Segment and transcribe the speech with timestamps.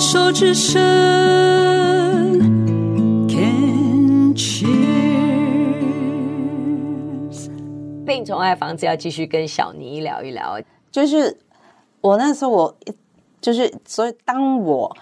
[0.00, 0.80] 手之声
[3.28, 4.70] ，Can cheers。
[8.06, 10.60] 病虫害防治要继续跟小妮聊一聊，
[10.92, 11.36] 就是
[12.00, 12.76] 我那时候我
[13.40, 14.96] 就是所以当我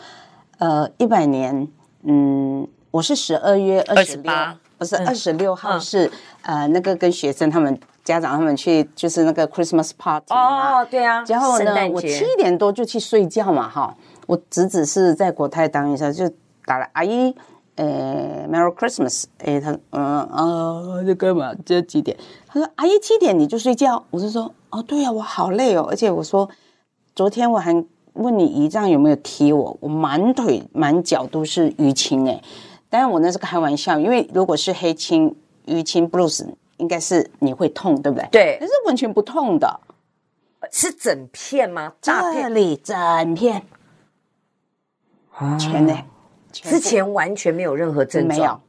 [0.56, 1.68] 呃一百年，
[2.04, 6.06] 嗯，我是十二月二十八，不是二十六号是、
[6.44, 7.78] 嗯、呃那个跟学生他们。
[8.06, 13.92] 家长他们去就是那个 Christmas party 哦，对啊，然后呢，我七点多就去睡觉嘛，哈，
[14.26, 16.30] 我侄子是在国泰当医生，就
[16.64, 17.34] 打了阿姨，
[17.76, 21.54] 呃，Merry Christmas，诶，他，嗯啊，这干嘛？
[21.64, 22.16] 这几点？
[22.46, 26.48] 他说阿姨七点你就睡觉，我就说哦，对呀、啊，我好累哦，而且我说
[27.14, 27.72] 昨天我还
[28.14, 32.42] 问你姨丈有没有踢我，我满腿满脚都是淤青诶，
[32.90, 35.34] 当然我那是开玩笑，因为如果是黑青
[35.66, 36.46] 淤青 blues。
[36.78, 38.28] 应该是你会痛，对不对？
[38.30, 39.80] 对，但是完全不痛的，
[40.70, 41.94] 是整片吗？
[42.02, 43.62] 大片这里整片，
[45.58, 45.94] 全的，
[46.52, 48.60] 之前完全没有任何症状，没有。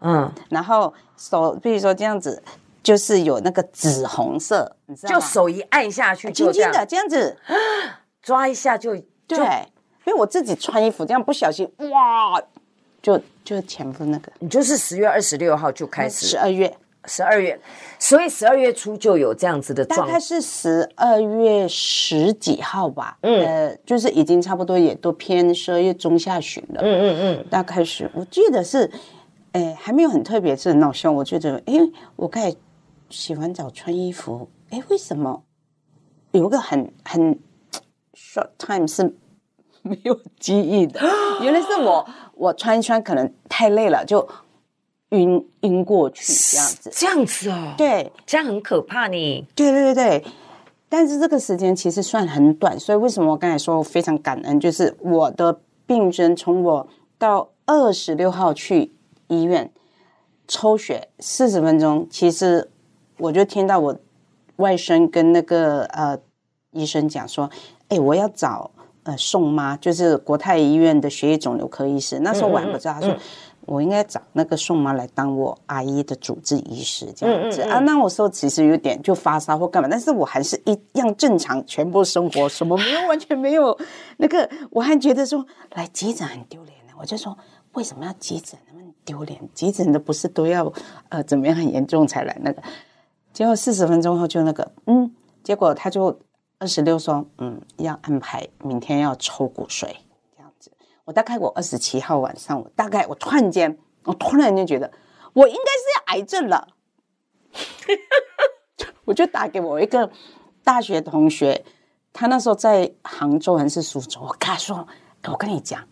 [0.00, 2.42] 嗯，然后手，比如说这样子，
[2.82, 5.20] 就是有那个紫红色，你知道吗？
[5.20, 7.36] 就手一按下去，轻轻的这样子，
[8.22, 9.38] 抓一下就对。
[10.06, 12.42] 因为我自己穿衣服这样不小心，哇，
[13.02, 16.74] 就就前夫那个，你就是十月二十六号就开始，十二月。
[17.06, 17.58] 十二月，
[17.98, 23.16] 所以十二月初就有这样子的状况，大概是十二月十几号吧。
[23.22, 26.82] 嗯，呃，就是已经差不多也都偏十二月中下旬了。
[26.82, 28.90] 嗯嗯嗯，大概是我记得是，
[29.52, 31.10] 哎，还没有很特别，是很闹笑。
[31.10, 31.74] 我觉得，哎，
[32.16, 32.56] 我开始
[33.08, 35.42] 洗完澡穿衣服，哎，为什么
[36.32, 37.38] 有个很很
[38.14, 39.14] short time 是
[39.80, 41.00] 没有记忆的？
[41.40, 44.28] 原来是我我穿一穿，可能太累了就。
[45.10, 49.46] 晕晕过去这样子，这样子哦，对，这样很可怕呢。
[49.54, 50.24] 对对对对，
[50.88, 58.92] 但是这个时间其实算很短，所以为什么我刚才说我非常感恩，就是我的病人从我到二十六号去
[59.26, 59.72] 医院
[60.46, 62.70] 抽血四十分钟，其实
[63.18, 63.96] 我就听到我
[64.56, 66.16] 外甥跟那个呃
[66.70, 67.50] 医生讲说，
[67.88, 68.70] 哎，我要找
[69.02, 72.20] 呃宋妈，就是国泰医院的血液肿瘤科医师。
[72.20, 73.18] 那时候我还不知道，嗯嗯嗯，他说。
[73.66, 77.78] 我应该找那个宋妈来当我阿姨的主治医师这样子、嗯嗯嗯、啊。
[77.80, 83.78] 那我说其实有点就发烧或干嘛，但是我还是一样正常，全部生活什么没有，完全没有
[84.16, 84.48] 那个。
[84.70, 87.36] 我还觉得说来急诊很丢脸呢，我就说
[87.74, 89.40] 为什么要急诊那么丢脸？
[89.54, 90.72] 急诊的不是都要
[91.08, 92.62] 呃怎么样很严重才来那个？
[93.32, 96.18] 结果四十分钟后就那个嗯，结果他就
[96.58, 99.86] 二十六说嗯要安排明天要抽骨髓。
[101.10, 104.88] 我大概我二十七号晚上，我大概我突然间，我突然间觉得
[105.32, 106.68] 我应该是要癌症了，
[109.04, 110.08] 我就打给我一个
[110.62, 111.64] 大学同学，
[112.12, 114.86] 他那时候在杭州还是苏州，我跟他说
[115.26, 115.82] ：“我跟你讲，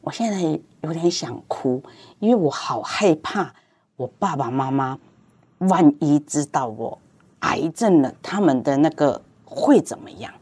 [0.00, 0.40] 我现在
[0.82, 1.82] 有点想哭，
[2.20, 3.52] 因为我好害怕
[3.96, 4.96] 我爸爸妈妈
[5.58, 6.96] 万一知道我
[7.40, 10.32] 癌症了，他们的那个会怎么样？”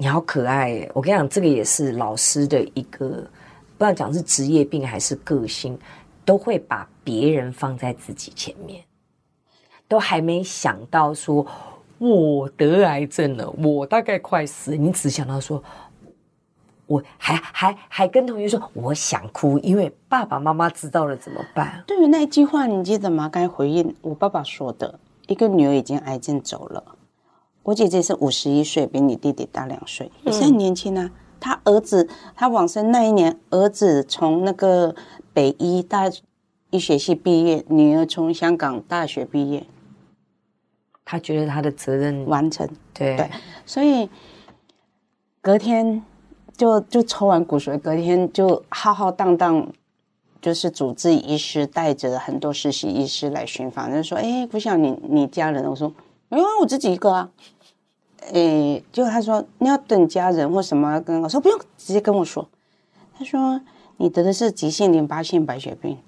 [0.00, 0.90] 你好可爱耶！
[0.94, 5.76] 我跟你讲，这个也是老师的一个，不知道讲是职业病还是个性，
[6.24, 8.80] 都会把别人放在自己前面，
[9.88, 11.44] 都还没想到说
[11.98, 15.60] 我得癌症了，我大概快死，你只想到说，
[16.86, 21.82] 我还还还跟同学说我想哭，因为爸爸妈妈知道了怎么办？
[21.88, 23.28] 对于那句话，你记得吗？
[23.28, 26.84] 刚才回应我爸爸说的，一个女儿已经癌症走了。
[27.68, 31.10] 我姐姐是五十一岁，比你弟弟大两岁，也是很年轻啊。
[31.38, 34.96] 他儿子他往生那一年，儿子从那个
[35.34, 36.10] 北医大
[36.70, 39.66] 医学系毕业，女儿从香港大学毕业。
[41.04, 43.30] 他觉得他的责任完成，对对，
[43.66, 44.08] 所以
[45.42, 46.02] 隔天
[46.56, 49.70] 就就抽完骨髓，隔天就浩浩荡荡，
[50.40, 55.92] 就是主治医师带着很多实习医师来巡访，就说：“哎，不像你你家人。”我说
[56.30, 57.30] ：“没有啊，我自己一个啊。”
[58.32, 62.48] 诶，就他说你要等家人或什么跟我说不用，直接跟我说。
[63.18, 63.60] 他说
[63.96, 65.98] 你得的是急性淋巴性白血病。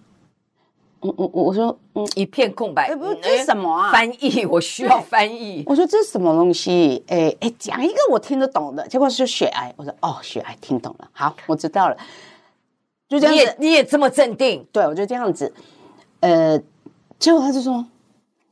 [1.00, 2.94] 我我，我说嗯，一片空白。
[2.94, 3.90] 不，这是什么啊？
[3.90, 5.64] 翻译，我需要翻译。
[5.66, 7.02] 我说这是什么东西？
[7.06, 8.86] 诶诶，讲一个我听得懂的。
[8.86, 9.72] 结果是血癌。
[9.78, 11.08] 我说哦，血癌听懂了。
[11.12, 11.96] 好， 我知道了。
[13.08, 14.66] 就这样子，你也你也这么镇定？
[14.70, 15.52] 对，我就这样子。
[16.20, 16.60] 呃，
[17.18, 17.86] 结果他就说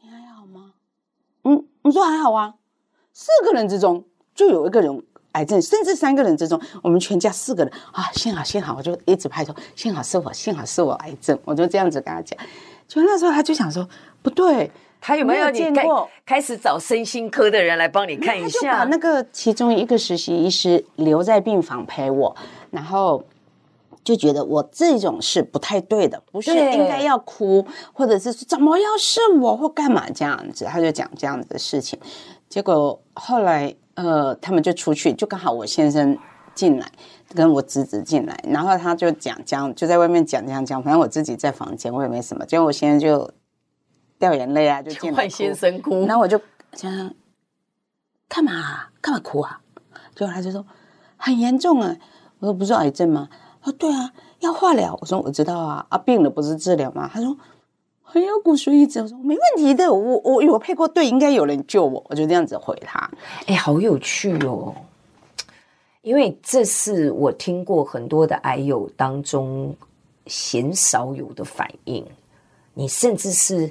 [0.00, 0.72] 你还好吗？
[1.44, 2.54] 嗯，我说还好啊。
[3.19, 12.38] 四个人之中就有一个人癌症，甚至三个人之中，我们全家四个人啊，幸好幸好，我就一直拍手，幸好是我，幸好是我癌症，我就这样子跟他讲。
[12.87, 13.88] 就那时候他就想说
[14.23, 14.70] 不对，
[15.00, 16.09] 他有没有，见过？
[16.25, 18.61] 开始找身心科的人来帮你看一下。
[18.61, 22.37] 就把那个其中一个实习医师留在病房陪我，
[22.71, 23.25] 然后
[24.05, 31.99] 就觉得我这种是不太对的，不是应该要哭，或者是说怎么要是我或干嘛这样子，他就讲这样子的事情。
[32.49, 36.17] 结果后来呃，他们就出去，就刚好我先生
[36.55, 36.91] 进来。
[37.35, 42.47] 跟我侄子进来，然后他就讲讲，就在外面讲讲讲，反正我自己在房间，我也没什么。
[42.47, 43.31] 结果我先生就
[44.19, 45.29] 掉眼泪啊，就进来哭。
[45.29, 46.41] 先生哭，然后我就
[46.73, 46.91] 想
[48.31, 49.61] 干嘛干嘛哭啊？
[50.15, 50.65] 结果他就说
[51.19, 51.95] 很严重啊。
[52.39, 53.29] 我说不是癌症吗？
[53.61, 54.11] 他说对啊，
[54.41, 54.97] 要化疗。
[54.99, 57.11] 我说我知道啊，啊病了不是治疗吗？
[57.12, 57.37] 他说
[58.10, 59.00] 还要骨髓移植。
[59.00, 62.02] 我说没问题的，我我我配过队，应该有人救我。
[62.08, 63.10] 我就这样子回他。
[63.46, 64.75] 哎，好有趣哦。
[66.02, 69.75] 因为这是我听过很多的癌友当中
[70.26, 72.06] 鲜少有的反应，
[72.72, 73.70] 你甚至是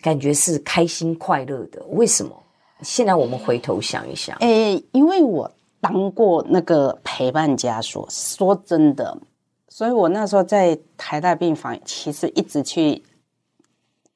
[0.00, 1.82] 感觉是开心快乐的。
[1.90, 2.34] 为什么？
[2.82, 5.50] 现在我们回头想一想，哎，因为我
[5.82, 9.18] 当过那个陪伴家属，说真的，
[9.68, 13.02] 所以我那时候在台大病房，其实一直去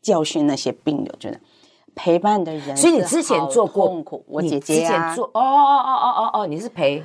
[0.05, 1.41] 教训那些病友，觉得
[1.97, 7.03] 陪伴的人，所以你之前做过痛苦，我姐姐啊，哦哦哦哦哦哦，你是陪。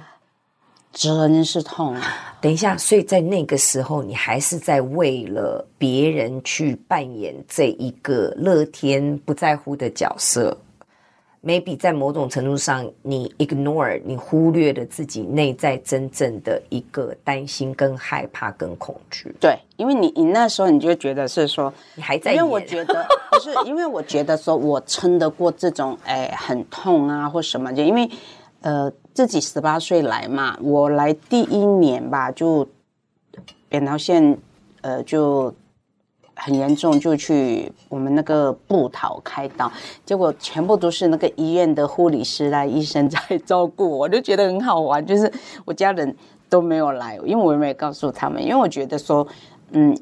[0.91, 2.01] 真是痛啊！
[2.41, 10.57] 等一下，所以在那个时候，你还是在为了别人去扮演这一个乐天不在乎的角色。
[11.43, 19.33] Maybe 在某种程度上，你 ignore，你忽略了自己内在真正的一个担心、跟害怕、跟恐惧。
[19.39, 28.09] 对，因为你你那时候你就觉得是说你还在，因为我觉得不是，因为我觉得说我撑得过这种哎很痛啊或什么，就因为
[28.61, 28.91] 呃。
[29.11, 32.65] 自己十八岁来嘛，我来第一年吧，就
[33.67, 34.37] 扁桃腺
[34.79, 35.53] 呃就
[36.39, 39.71] 很严重，就去我们那个布桃开刀，
[40.05, 45.31] 结果全部都是那个医院的护理师啦、医生在照顾，我就觉得很好玩，就是
[45.65, 46.15] 我家人
[46.49, 49.27] 都没有来，因为我也没有告诉他们，因为我觉得说，
[49.71, 49.95] 嗯。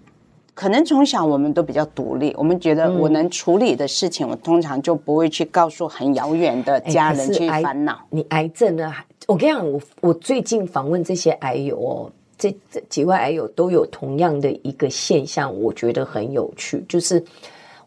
[0.60, 8.00] 可能从小我们都比较独立，我们觉得我能处理的事情，嗯、我通常就不会去告诉很遥远的家人去烦恼。
[8.10, 8.92] 你癌症呢？
[9.28, 17.24] 我跟你讲，我我最近访问这些癌友哦，这这几位癌友都有同样的一个现象，我觉得很有趣，就是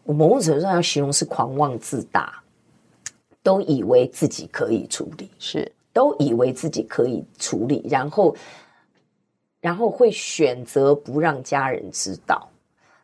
[0.03, 2.41] 我某种程度上要形容是狂妄自大，
[3.41, 8.35] 都以为自己可以处理，是都以为自己可以处理，然后
[9.59, 12.49] 然后会选择不让家人知道。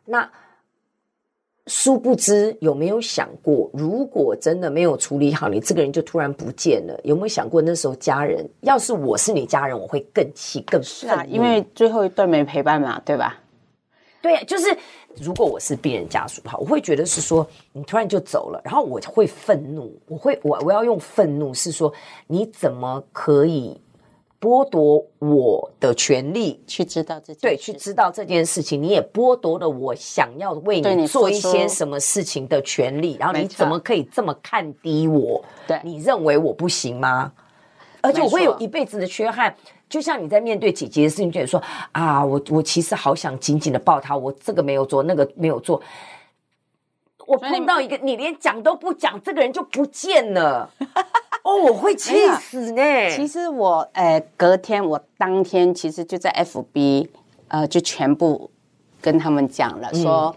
[0.04, 0.30] 那
[1.68, 6.98] 殊不知，有没有想过，如果真的没有处理好，你这个人就突然不见了？
[7.04, 8.48] 有没有想过那时候家人？
[8.62, 10.82] 要是我是你家人，我会更气、更。
[10.82, 13.38] 是啊，因为最后一段没陪伴嘛，对吧？
[14.20, 14.76] 对，就是
[15.20, 21.92] 如果我是病人家属的话，我会觉得是说你突然就走了，然后我会愤怒，我会我我要用愤怒是说
[22.26, 23.80] 你怎么可以？
[24.40, 33.16] 剥夺我的权利去知道这件事，对，去知道这件事情，你也剥夺了我想要为你做一些什么事情的权利。
[33.18, 35.44] 然后你怎么可以这么看低我？
[35.66, 37.32] 对，你认为我不行吗？
[38.00, 39.54] 而且我会有一辈子的缺憾。
[39.88, 41.60] 就像你在面对姐姐的事情，就说
[41.92, 45.82] 啊，我我其实好想紧紧的抱她，我这个没有做，那个没有做。
[47.26, 50.70] 我碰到一个，你连讲都不讲，这个人就不见了。
[51.48, 52.82] 哦，我会气死呢。
[53.16, 57.08] 其实我，呃，隔天我当天其实就在 FB，
[57.48, 58.50] 呃，就全部
[59.00, 60.36] 跟他们讲了，说、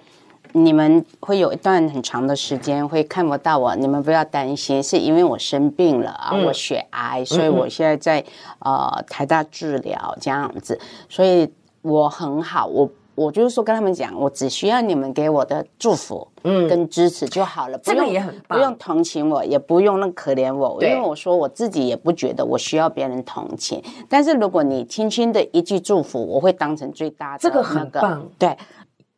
[0.54, 8.24] 嗯、你们会有一段很长的时间会看不到我，你们不要担心，是因为我生病了啊，嗯、我血癌，所以我现在在
[8.60, 12.90] 呃台大治疗这样子，所以我很好，我。
[13.14, 23.84] 我就是说跟他们讲，我只需要你们给我的祝福，嗯，跟支持就好了，这个、也很棒，不用同情我，也不用那可怜我，因为我说我自己也不觉得我需要别人同情。
[24.08, 28.28] 但是如果你轻轻的一句祝福，我会当成最大的、那个，这个很棒。
[28.40, 28.58] 对，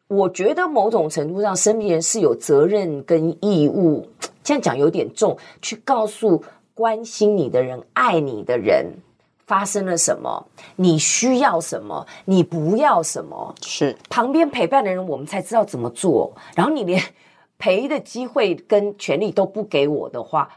[0.08, 4.08] 我觉得某种程度上，身边人是有责任跟义务，
[4.44, 8.88] 这样讲有点重，去告诉关心你的人、爱你的人。
[9.46, 10.46] 发生了什么？
[10.78, 12.06] 你需要什么？
[12.26, 13.54] 你不要什么？
[13.62, 16.34] 是旁边陪伴的人，我们才知道怎么做。
[16.56, 17.02] 然后你连
[17.58, 20.50] 陪的机会跟权利都不给我的话，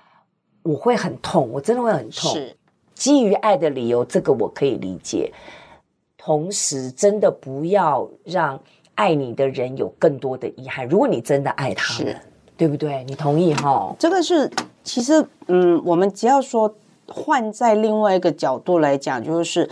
[0.62, 2.32] 我会很痛，我真的会很痛。
[2.32, 2.56] 是
[2.94, 5.32] 基于爱的理由，这个我可以理解。
[6.16, 8.60] 同时，真的不要让
[8.94, 10.86] 爱你的人有更多的遗憾。
[10.88, 12.16] 如果你真的爱他们，
[12.56, 13.04] 对不对？
[13.04, 13.94] 你同意哈？
[13.98, 14.50] 这个是
[14.84, 16.72] 其实，嗯，我们只要说。
[17.08, 19.68] 换在另外一个角度来讲，就是，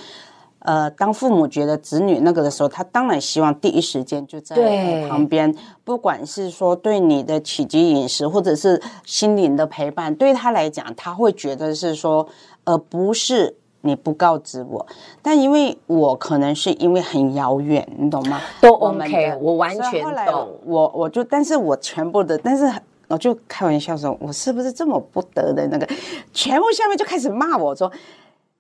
[0.60, 12.26] 呃，当父母觉得子女那个的时候，他当然希望第一时间就在旁边，不管是说对你的起居饮食，或者是心灵的陪伴，对他来讲，他会觉得是说，
[12.64, 14.86] 而不是你不告知我。
[15.20, 18.40] 但因为我可能是因为很遥远，你懂吗？
[18.60, 20.48] 都 OK，我，我完全懂。
[20.64, 22.72] 我我就，但是我全部的，但是
[23.08, 25.88] 我就开玩笑说，我是不是这么不得的那个？
[26.32, 27.90] 全部下面就开始骂我说，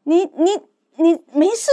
[0.04, 0.60] 你你。
[0.96, 1.72] 你没事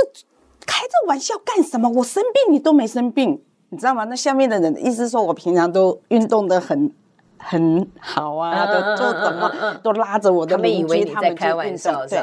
[0.66, 1.88] 开这玩笑干什么？
[1.88, 4.04] 我生病你都没生病，你知道吗？
[4.06, 6.92] 那下面的人意思说我平常都运动的很
[7.38, 12.20] 很好啊，都做怎么都拉着我的邻居，他们在开玩笑，对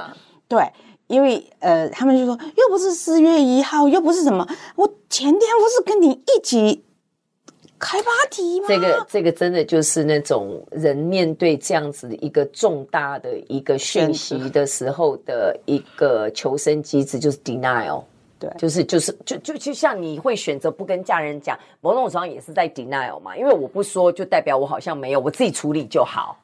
[0.49, 0.73] 对，
[1.07, 6.85] 因为呃，他们就说又不是四月一号，又不是什么，我前天不是跟你一起。
[7.79, 8.67] 开 party 吗？
[8.69, 18.03] 这个这个真的就是那种人面对这样子一个重大的一个讯息的时候的一个求生机制，就是 denial。
[18.41, 23.37] 对，就是就是就就就像你会选择不跟家人讲，某种程度上也是在 denial 嘛。
[23.37, 26.37] 因为我不说，就代表我好像没有，我自己处理就好。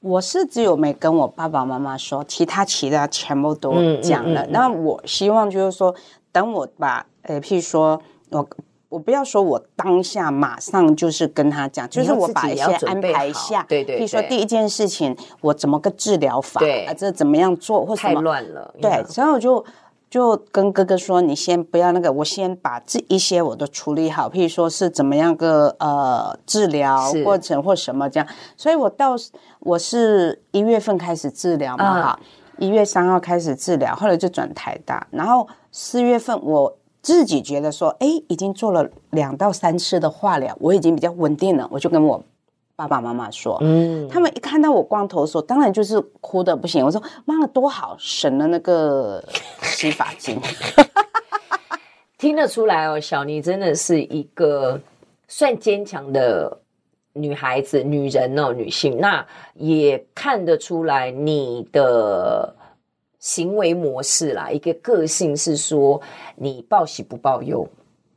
[0.00, 4.46] 我是只有没跟我爸爸妈妈说，其他其他全部都讲了。
[4.50, 5.94] 那、嗯嗯嗯、我希望就是说，
[6.32, 8.48] 等我把呃，譬如说我。
[8.90, 13.96] 我不要说，我当下马上就是跟他讲，就是我把一些安排一下，对对。
[13.96, 18.14] 比如说第一件事情，我怎么个治疗法，对啊，这怎么样做，或什么？
[18.16, 18.74] 太乱了。
[18.82, 19.64] 对，所以我就
[20.10, 28.28] 就跟哥哥说，你先不要那个，我先把这一些我都处理好，譬如说是怎么样个呃治疗过程或什么这样。
[28.56, 29.14] 所以我到
[29.60, 32.20] 我是一月份开始治疗嘛，哈、
[32.58, 36.76] 嗯，一月三号开始治疗，后来就转台大，然后四月份我。
[37.02, 41.66] 自己觉得说，哎，已经做了两到三次的化疗，我已经比较稳定了。
[41.70, 42.22] 我就跟我
[42.76, 46.84] 爸爸妈妈说，嗯，他们一看到我光头的时候，当然就是哭的不行。
[46.84, 49.24] 我说，妈妈多好，省了那个
[49.62, 50.38] 洗发精。
[52.18, 54.78] 听得出来哦，小妮真的是一个
[55.26, 56.58] 算坚强的
[57.14, 58.98] 女孩子、女人哦，女性。
[59.00, 62.54] 那也看得出来你的。
[63.20, 66.00] 行为模式啦，一个个性是说
[66.36, 67.68] 你报喜不报忧，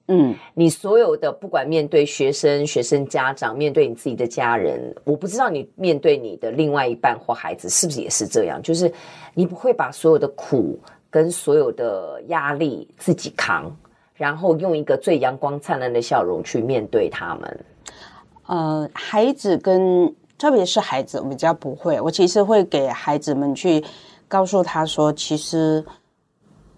[0.08, 8.90] 嗯，你所有的不管面对学生、学生家长，面对你自己的家人，我不知道你面对你的另外一半或孩子是不是也是这样，就是
[9.34, 10.80] 你不会把所有的苦
[11.10, 13.70] 跟所有的压力自己扛，
[14.14, 17.66] 然后用一个最阳光灿烂的笑容去面对他们。
[18.46, 23.84] 呃，孩子跟特别是孩子，我比较不会，我其实会给孩子们去。
[24.34, 25.86] 告诉他说：“其实，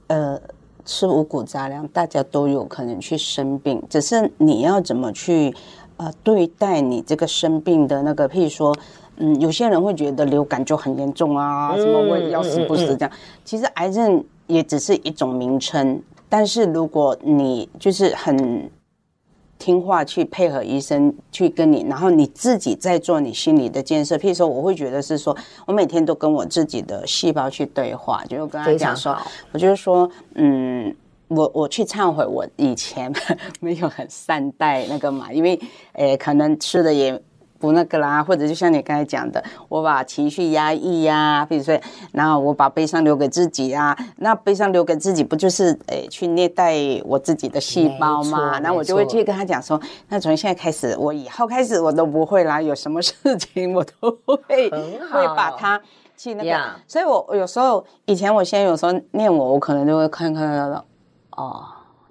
[0.08, 0.38] 呃，
[0.84, 5.56] 吃五谷杂粮，大家都有可能去生病，只是你要怎么去
[5.96, 8.28] 呃对待你这个生病的那个。
[8.28, 8.76] 譬如说，
[9.16, 13.12] 嗯，有些人会觉得流感就很严重啊，什么我也要死不死这样。
[13.46, 18.70] 其实癌症也只是一种名称，但是如果你就是很。”
[19.58, 24.18] 听话去配合医生去跟你，然后你自己在做你心理的建设。
[24.18, 25.36] 譬如说，我会觉得是说，
[25.66, 29.18] 我每天都跟我自己的细胞去对话，就我跟他讲说，
[29.52, 30.96] 我就是说，嗯，
[31.28, 33.12] 我我去忏悔，我以前
[33.60, 35.60] 没有很善待那个嘛，因为，
[35.94, 37.22] 诶，可能吃的也。
[37.60, 41.80] 不那个啦，或者就像你刚才讲的，我把情绪压抑呀、啊，比如说，
[42.12, 48.60] 然后我把悲伤留给自己啊，那悲伤留给自己，不就是诶去虐待我自己的细胞吗？
[48.60, 55.82] 那我就会去跟他讲说，那从现在开始，我以后开始我都不会啦，有什么事情我都会会把它
[56.18, 56.60] 去那个。
[56.88, 60.86] 所以我有时候以前，我现在有时候念我，我可能就会看看看到，
[61.32, 61.66] 哦，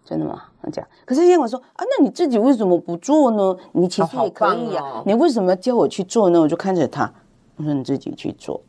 [0.04, 0.42] 真的吗？
[0.73, 3.56] 这样，可是现在我说啊，那你自己为什么不做呢？
[3.73, 6.40] 你其实也可以啊，哦哦、你为什么要叫我去做呢？
[6.40, 7.11] 我就看着他，
[7.56, 8.61] 我说你自己去做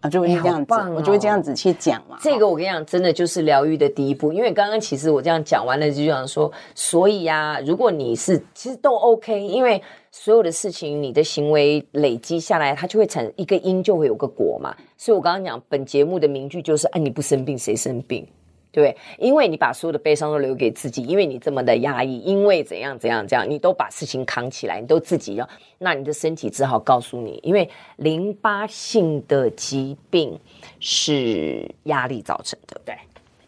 [0.00, 2.18] 啊，就会这样子，哦、我就会这样子去讲嘛。
[2.20, 4.32] 这个我跟你讲，真的就是疗愈的第一步。
[4.32, 14.74] 因为刚刚其实我这样讲完了，就想说，所以啊，如果你是其实都 OK，因为所有的事情，你的行为累积下来，它就会产一个因，就会有个果嘛。
[14.98, 18.26] 所以我刚刚讲本节目的名句就是：哎，你不生病，谁生病？
[18.72, 30.40] 对，因为你把所有的悲伤都留给自己，因为你这么的压抑，因为怎样怎样怎样，你都把事情扛起来，你都自己要，那你的身体只好告诉你，因为淋巴性的疾病
[30.80, 32.96] 是压力造成的，对，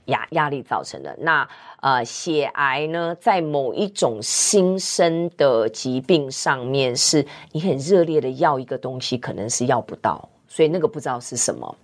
[0.05, 1.17] 压压力造成的。
[1.19, 1.49] 那
[1.81, 11.75] 呃，血癌呢，在某一种新生的疾病上面，是你很热烈的要一个东西，可能是要不到，所以那个不知道是什么。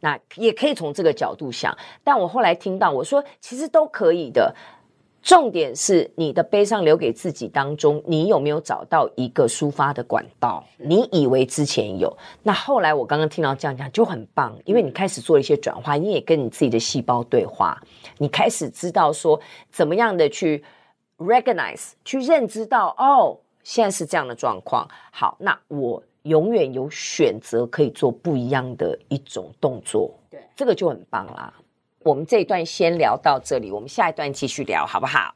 [0.00, 4.54] 那也可以从这个角度想，但我后来听到我说，其实都可以的。
[5.22, 10.64] 重点是你的悲伤留给自己当中，你有没有找到一个抒发的管道？
[10.78, 17.78] 你以为之前有，那后来我刚刚听到这样讲就很棒，因为你开始做一些转化，你也跟你自己的细胞对话，
[18.16, 19.38] 你开始知道说
[19.70, 20.64] 怎么样的去
[21.18, 24.88] recognize，去认知到哦，现在是这样的状况。
[25.12, 31.52] 好，那我永远有选择可以做不一样的一种动作，对，这个就很棒啦。
[32.00, 35.34] 我们这一段先聊到这里，我们下一段继续聊，好不好？